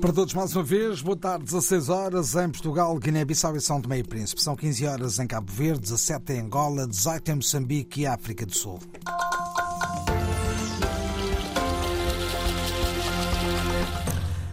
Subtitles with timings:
[0.00, 3.98] Para todos mais uma vez, boa tarde, 16 horas em Portugal, Guiné-Bissau e São Tomé
[3.98, 4.42] e Príncipe.
[4.42, 8.56] São 15 horas em Cabo Verde, 17 em Angola, 18 em Moçambique e África do
[8.56, 8.80] Sul.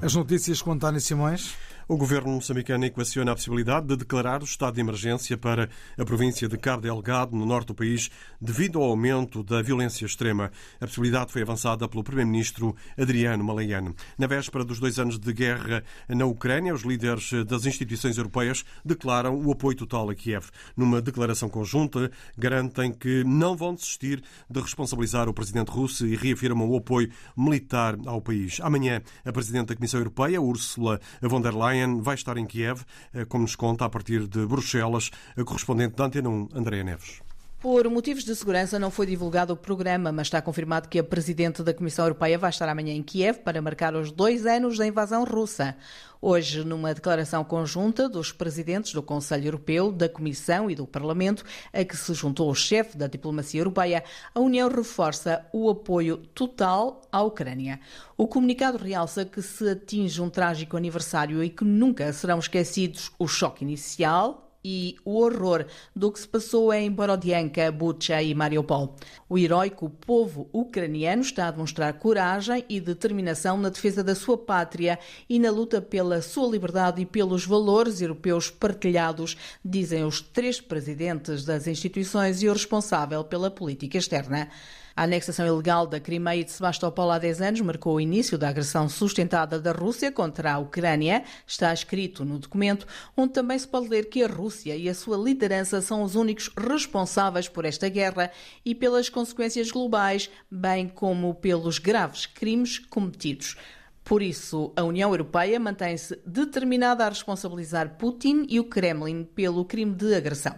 [0.00, 1.54] As notícias com António Simões.
[1.86, 6.48] O governo moçambicano equaciona a possibilidade de declarar o estado de emergência para a província
[6.48, 8.10] de Cabo Delgado, no norte do país,
[8.40, 10.50] devido ao aumento da violência extrema.
[10.80, 13.94] A possibilidade foi avançada pelo primeiro-ministro Adriano Maleiano.
[14.16, 19.38] Na véspera dos dois anos de guerra na Ucrânia, os líderes das instituições europeias declaram
[19.38, 20.46] o apoio total a Kiev.
[20.74, 26.66] Numa declaração conjunta, garantem que não vão desistir de responsabilizar o presidente russo e reafirmam
[26.66, 28.58] o apoio militar ao país.
[28.62, 32.82] Amanhã, a presidente da Comissão Europeia, Ursula von der Leyen, Ryan vai estar em Kiev,
[33.12, 37.20] eh, como nos conta a partir de Bruxelas, a correspondente da Antena 1, Andréa Neves.
[37.64, 41.62] Por motivos de segurança, não foi divulgado o programa, mas está confirmado que a Presidente
[41.62, 45.24] da Comissão Europeia vai estar amanhã em Kiev para marcar os dois anos da invasão
[45.24, 45.74] russa.
[46.20, 51.82] Hoje, numa declaração conjunta dos presidentes do Conselho Europeu, da Comissão e do Parlamento, a
[51.82, 57.22] que se juntou o chefe da diplomacia europeia, a União reforça o apoio total à
[57.22, 57.80] Ucrânia.
[58.14, 63.26] O comunicado realça que se atinge um trágico aniversário e que nunca serão esquecidos o
[63.26, 68.96] choque inicial, e o horror do que se passou em Borodianka, Bucha e Mariupol.
[69.28, 74.98] O heróico povo ucraniano está a demonstrar coragem e determinação na defesa da sua pátria
[75.28, 81.44] e na luta pela sua liberdade e pelos valores europeus partilhados, dizem os três presidentes
[81.44, 84.48] das instituições e o responsável pela política externa.
[84.96, 88.48] A anexação ilegal da Crimeia e de Sebastopol há 10 anos marcou o início da
[88.48, 91.24] agressão sustentada da Rússia contra a Ucrânia.
[91.44, 95.16] Está escrito no documento, onde também se pode ler que a Rússia e a sua
[95.16, 98.30] liderança são os únicos responsáveis por esta guerra
[98.64, 103.56] e pelas consequências globais, bem como pelos graves crimes cometidos.
[104.04, 109.92] Por isso, a União Europeia mantém-se determinada a responsabilizar Putin e o Kremlin pelo crime
[109.92, 110.54] de agressão.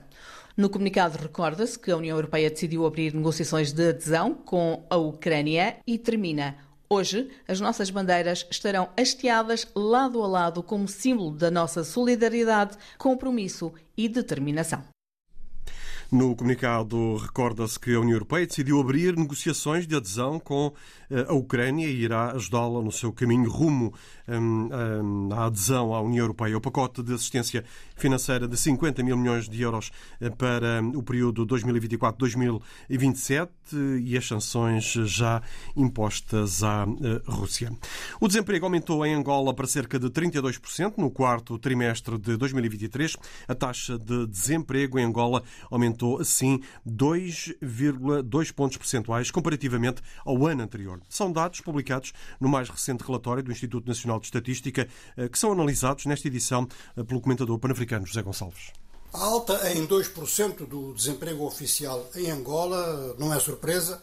[0.56, 5.77] No comunicado recorda-se que a União Europeia decidiu abrir negociações de adesão com a Ucrânia
[5.87, 6.56] e termina
[6.89, 13.72] Hoje, as nossas bandeiras estarão hasteadas lado a lado como símbolo da nossa solidariedade, compromisso
[13.97, 14.84] e determinação.
[16.11, 20.73] No comunicado, recorda-se que a União Europeia decidiu abrir negociações de adesão com
[21.11, 23.93] eh, a Ucrânia e irá ajudá-la no seu caminho rumo
[24.28, 26.56] hum, hum, à adesão à União Europeia.
[26.56, 27.65] O pacote de assistência
[27.96, 29.90] financeira de 50 mil milhões de euros
[30.20, 33.48] eh, para o período 2024-2027
[34.04, 35.42] e as sanções já
[35.74, 37.72] impostas à eh, Rússia.
[38.20, 43.16] O desemprego aumentou em Angola para cerca de 32% no quarto trimestre de 2023.
[43.48, 51.00] A taxa de desemprego em Angola aumentou assim 2,2 pontos percentuais comparativamente ao ano anterior.
[51.08, 54.86] São dados publicados no mais recente relatório do Instituto Nacional de Estatística
[55.16, 56.68] eh, que são analisados nesta edição
[57.06, 58.72] pelo comentador pan-africano José Gonçalves.
[59.12, 64.02] A alta em 2% do desemprego oficial em Angola não é surpresa.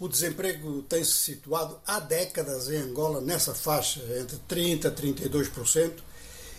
[0.00, 5.92] O desemprego tem-se situado há décadas em Angola nessa faixa entre 30% a 32%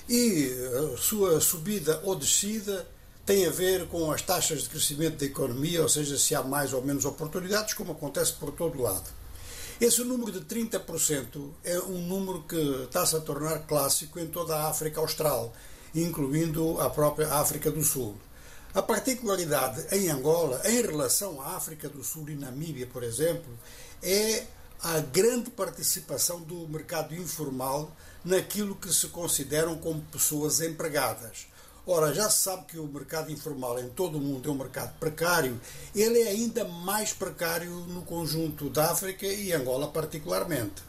[0.08, 0.52] e
[0.94, 2.88] a sua subida ou descida
[3.25, 6.74] tem a ver com as taxas de crescimento da economia, ou seja, se há mais
[6.74, 9.08] ou menos oportunidades, como acontece por todo lado.
[9.79, 14.69] Esse número de 30% é um número que está-se a tornar clássico em toda a
[14.69, 15.53] África Austral,
[15.94, 18.16] incluindo a própria África do Sul.
[18.74, 23.52] A particularidade em Angola, em relação à África do Sul e Namíbia, por exemplo,
[24.04, 24.44] é
[24.82, 27.92] a grande participação do mercado informal
[28.24, 31.48] naquilo que se consideram como pessoas empregadas.
[31.86, 34.94] Ora, já se sabe que o mercado informal em todo o mundo é um mercado
[35.00, 35.60] precário,
[35.96, 40.89] ele é ainda mais precário no conjunto da África e Angola particularmente.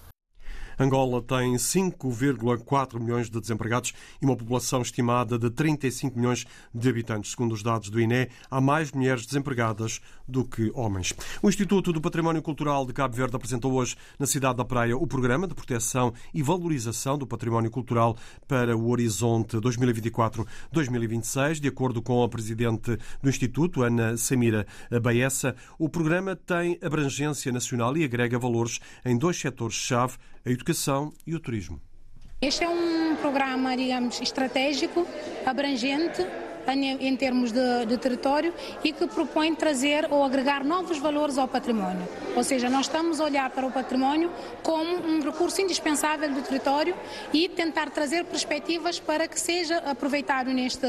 [0.81, 7.33] Angola tem 5,4 milhões de desempregados e uma população estimada de 35 milhões de habitantes.
[7.33, 11.13] Segundo os dados do INE, há mais mulheres desempregadas do que homens.
[11.43, 15.07] O Instituto do Património Cultural de Cabo Verde apresentou hoje na cidade da Praia o
[15.07, 18.17] programa de proteção e valorização do património cultural
[18.49, 21.61] para o horizonte 2024-2026.
[21.61, 24.67] De acordo com a presidente do Instituto, Ana Samira
[25.03, 31.35] Baessa, o programa tem abrangência nacional e agrega valores em dois setores-chave a educação e
[31.35, 31.81] o turismo.
[32.41, 35.07] Este é um programa, digamos, estratégico,
[35.45, 36.23] abrangente,
[36.69, 38.53] em termos de, de território
[38.85, 42.07] e que propõe trazer ou agregar novos valores ao património.
[42.37, 44.31] Ou seja, nós estamos a olhar para o património
[44.63, 46.95] como um recurso indispensável do território
[47.33, 50.87] e tentar trazer perspectivas para que seja aproveitado neste,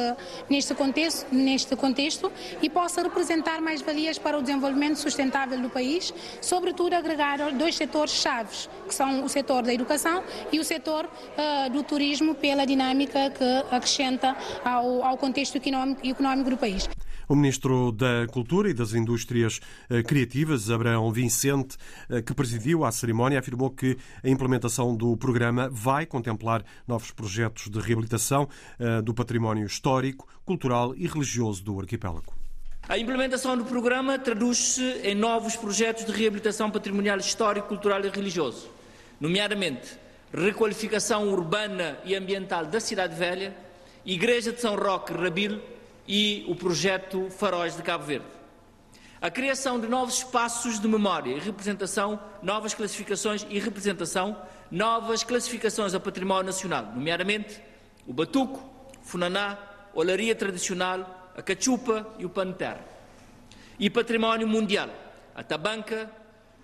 [0.50, 2.31] neste, contexto, neste contexto
[2.62, 8.13] e possa representar mais valias para o desenvolvimento sustentável do país, sobretudo agregar dois setores
[8.13, 13.29] chaves, que são o setor da educação e o setor uh, do turismo pela dinâmica
[13.29, 16.89] que acrescenta ao, ao contexto económico, económico do país.
[17.27, 21.77] O Ministro da Cultura e das Indústrias eh, Criativas, Abraão Vicente,
[22.09, 27.69] eh, que presidiu a cerimónia, afirmou que a implementação do programa vai contemplar novos projetos
[27.69, 32.33] de reabilitação eh, do património histórico, cultural e religioso do arquipélago.
[32.89, 38.69] A implementação do programa traduz-se em novos projetos de reabilitação patrimonial histórico, cultural e religioso,
[39.19, 40.01] nomeadamente
[40.33, 43.53] requalificação urbana e ambiental da Cidade Velha,
[44.06, 45.62] Igreja de São Roque Rabil
[46.07, 48.25] e o projeto Faróis de Cabo Verde.
[49.21, 54.36] A criação de novos espaços de memória e representação, novas classificações e representação,
[54.71, 57.62] novas classificações a património nacional, nomeadamente
[58.07, 58.68] o batuco,
[59.03, 59.59] funaná,
[59.94, 62.83] olaria tradicional, a cachupa e o pano terra.
[63.77, 64.89] E património mundial,
[65.36, 66.09] a tabanca,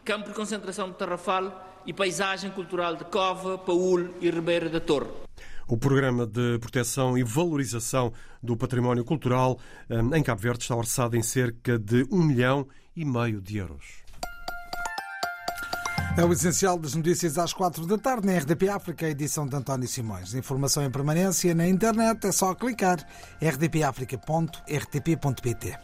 [0.03, 5.26] campo de concentração de Tarrafal e paisagem cultural de Cova, Paúl e Ribeira da Torre.
[5.67, 9.59] O Programa de Proteção e Valorização do Património Cultural
[10.15, 14.07] em Cabo Verde está orçado em cerca de um milhão e meio de euros.
[16.17, 19.87] É o essencial das notícias às quatro da tarde na RDP África, edição de António
[19.87, 20.33] Simões.
[20.33, 23.05] Informação em permanência na internet é só clicar
[23.39, 25.77] rdpafrica.rtp.pt.